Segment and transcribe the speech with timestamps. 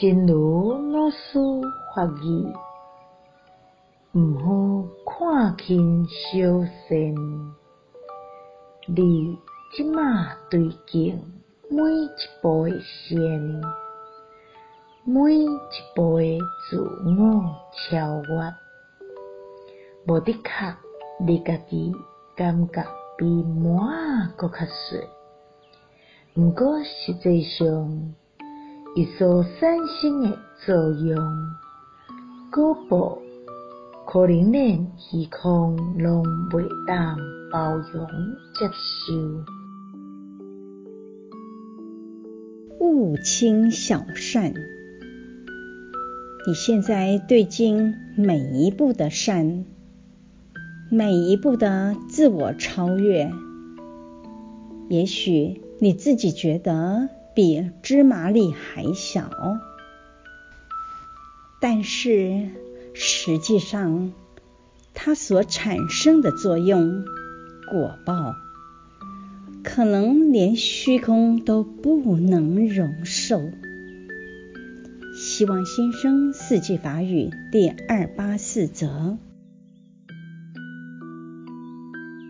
[0.00, 1.38] 真如老师
[1.94, 2.54] 法语，
[4.14, 7.14] 毋好看轻小善，
[8.86, 9.36] 你
[9.76, 11.22] 即马对镜
[11.68, 12.08] 每一
[12.40, 13.18] 步的善，
[15.04, 15.48] 每一
[15.94, 16.38] 步的
[16.70, 17.54] 自我
[17.90, 18.54] 超越，
[20.06, 20.74] 无的确
[21.26, 21.92] 你家己
[22.34, 22.82] 感觉
[23.18, 25.06] 比满仔阁较细，
[26.36, 28.14] 毋过实际上，
[28.96, 30.36] 一所三星的
[30.66, 31.16] 作用，
[32.52, 33.16] 果报
[34.04, 37.16] 可能连虚空拢未当
[37.52, 38.04] 包容
[38.52, 39.14] 接受。
[42.80, 44.52] 勿轻小善，
[46.48, 49.64] 你现在对境每一步的善，
[50.90, 53.30] 每一步的自我超越，
[54.88, 59.30] 也许你自己觉得比芝麻粒还小，
[61.60, 62.48] 但是
[62.94, 64.12] 实际上
[64.94, 67.04] 它所产生的作用
[67.70, 68.34] 果报，
[69.62, 73.40] 可能连虚空都不能容受。
[75.14, 79.18] 希望新生四季法语第二八四则。